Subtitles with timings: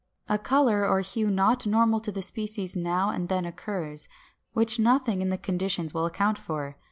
[0.27, 4.07] A color or hue not normal to the species now and then occurs,
[4.53, 6.75] which nothing in the conditions will account for.